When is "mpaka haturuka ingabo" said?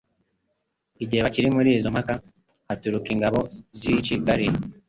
1.95-3.39